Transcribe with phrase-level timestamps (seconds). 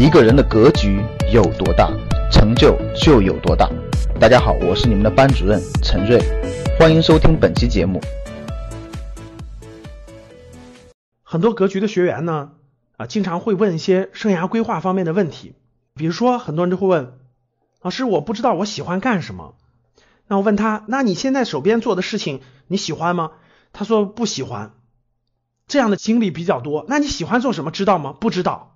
[0.00, 0.98] 一个人的格局
[1.30, 1.92] 有多大，
[2.32, 3.70] 成就就有多大。
[4.18, 6.18] 大家好，我是你们的班主任陈瑞，
[6.78, 8.00] 欢迎收听本期节目。
[11.22, 12.52] 很多格局的学员呢，
[12.96, 15.54] 啊，经常会问一些生涯规划方面的问题，
[15.94, 17.18] 比如说很多人都会问，
[17.82, 19.54] 老师，我不知道我喜欢干什么。
[20.28, 23.32] 那我问他，那你现在手边做的事情你喜欢吗？
[23.74, 24.72] 他说不喜欢。
[25.68, 26.86] 这样的经历比较多。
[26.88, 27.70] 那你喜欢做什么？
[27.70, 28.14] 知道吗？
[28.18, 28.69] 不知道。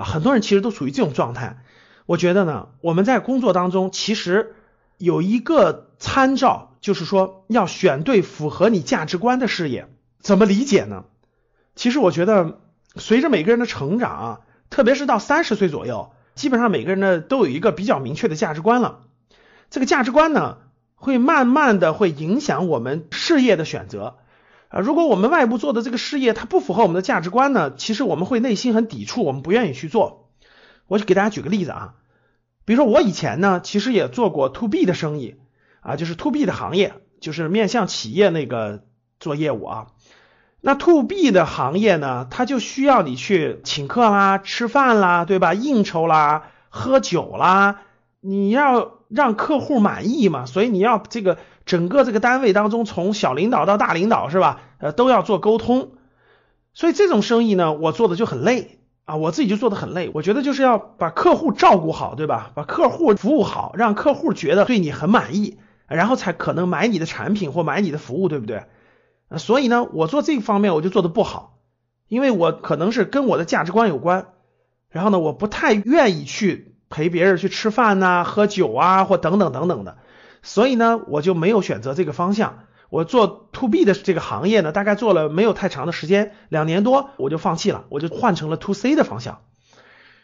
[0.00, 1.62] 啊，很多人其实都处于这种状态。
[2.06, 4.54] 我觉得呢，我们在工作当中其实
[4.96, 9.88] 有一个参照，就是说要选对符合你价值观的事业。
[10.20, 11.04] 怎么理解呢？
[11.76, 12.60] 其实我觉得，
[12.96, 14.40] 随着每个人的成长，
[14.70, 19.00] 特别是到三十岁左右，基本上每个人呢都有一个比较明确的价值观了。
[19.70, 20.58] 这个价值观呢，
[20.94, 24.16] 会慢慢的会影响我们事业的选择。
[24.70, 30.30] 啊，如果我们外部做的这个事业它不符合我们的价值观呢，其实我们会内心很抵触，我们不愿意去做。
[30.86, 31.94] 我就给大家举个例子啊，
[32.64, 35.36] 比如说我以前呢，其实也做过 to B 的生意
[35.80, 38.84] 啊，就是 to B 的行业，就是面向企业那个
[39.18, 39.86] 做业务啊。
[40.60, 45.52] 那 to B 的行业呢，它就需要你去请客啦、吃饭啦，对吧？
[45.52, 47.80] 应酬啦、喝酒啦，
[48.20, 51.38] 你要让客户满意嘛，所以你要这个。
[51.66, 54.60] 整个这个单位当中，从小领导到大领导是吧？
[54.78, 55.92] 呃，都要做沟通，
[56.74, 60.10] 所以这种生意呢，我做的就很累啊，我自己就做的很累。
[60.12, 62.50] 我觉得就是要把客户照顾好，对吧？
[62.56, 68.64] 把客户服务好，让客户觉得对你很满意，然后才可能买你的产品或买你的服务，对不对？
[69.36, 71.58] 所以呢，我做这方面我就做的不好，
[72.08, 74.26] 因为我可能是跟我的价值观有关，
[74.88, 79.96] 然后呢，我不太愿意去陪别人去吃饭呐、喝酒啊，或等等等等的。
[80.42, 82.64] 所以呢，我就没有选择这个方向。
[82.90, 89.42] 我做 to B 的这个行业呢，大概做了没有太长的时间，两年多我就放弃了，我就换成了 to C 的方向。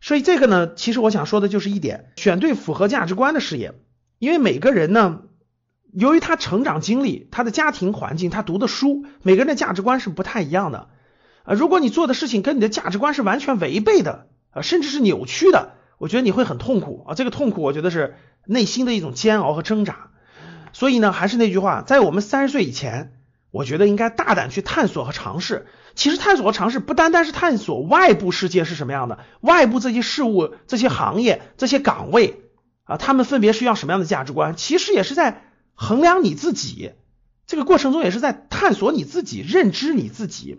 [0.00, 3.74] 所以这个呢，其实我想说的就是一点：选对符合价值观的事业。
[4.18, 5.20] 因为每个人呢，
[5.92, 10.88] 由于他成长经历、他的家庭环境、他读的书，每个人的价值观是不太一样的。
[11.44, 17.14] 啊，如果你做的事情跟你的价值观是完全违背的，啊，甚至是扭曲的，我觉得你会很痛苦啊。
[17.14, 18.14] 这个痛苦，我觉得是。
[18.50, 20.08] 内心的一种煎熬和挣扎，
[20.72, 23.12] 所以呢，还是那句话，在我们三十岁以前，
[23.50, 25.66] 我觉得应该大胆去探索和尝试。
[25.94, 32.40] 其实探索和尝试不单单是探索外部世界是什么样的，外部这些事物、这些行业、这些岗位
[32.84, 35.42] 啊，他们分别是要什么样的价值观，其实也是在
[35.74, 36.92] 衡量你自己。
[37.46, 40.58] 这个过程中也是在探索你自己、认知你自己。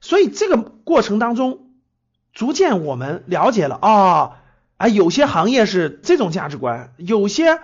[0.00, 1.66] 所以这个过程当中，
[2.32, 4.36] 逐渐我们了解了啊。
[4.76, 7.60] 啊，有些行业是这种价值观，有些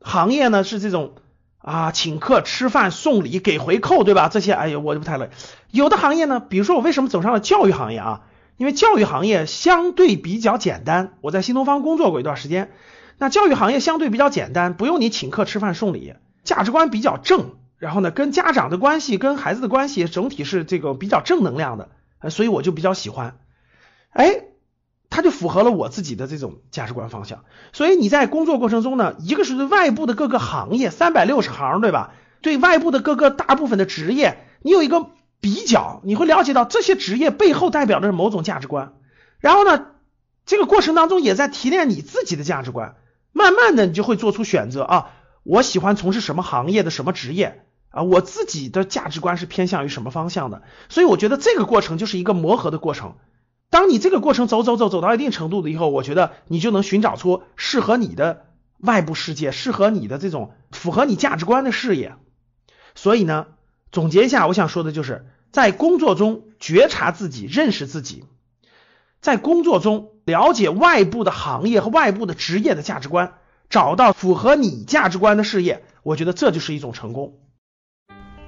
[0.00, 1.14] 行业呢是这种
[1.58, 4.28] 啊，请客吃饭送礼给回扣，对吧？
[4.28, 5.28] 这些哎呀，我就不太乐意。
[5.70, 8.22] 有的行业呢，比如说我为什么走上了教育行业啊？
[8.58, 12.70] 因为教育行业相对比较简单，我在新东方工作过一段时间，
[13.18, 16.14] 那教育行业相对比较简单，不用你请客吃饭送礼，
[16.44, 21.88] 价值观比较正，然后呢，跟家长的关系、跟孩子的关系整体是这个比较正能量的，
[22.30, 23.38] 所以我就比较喜欢。
[24.10, 24.42] 哎。
[25.08, 32.12] 它就符合了我自己的这种价值观方向，所以你在工作过程中呢，一个是对外部的各个行业三百六十行，对吧？
[32.42, 35.06] 对外部的各个大部分的职业，你有一个
[35.40, 38.94] 比较，你会了解到这些职业背后代表的是某种价值观。
[39.38, 39.86] 然后呢，
[40.44, 42.96] 这个过程当中也在提炼你自己的价值观，
[43.32, 45.10] 慢慢的你就会做出选择啊，
[45.44, 50.62] 我喜欢从事什么行业的什么职业啊，我自己的价值观是偏向于什么方向的。
[50.88, 53.14] 所以我觉得这个过程就是一个磨合的过程。
[53.70, 58.46] 当你这个过程走走走走到一定程度的以后，我觉得你就能寻找出适合你的
[58.78, 62.14] 外部世界，适合你的这种符合你价值观的事业。
[62.94, 63.48] 所以呢，
[63.92, 68.24] 总结一下，我想说的就是在工作中觉察自己，认识自己，
[69.20, 73.34] 在工作中了解外部的行业和外部的职业的价值观，
[73.68, 77.38] 找到符合你价值观的事业，我觉得这就是一种成功。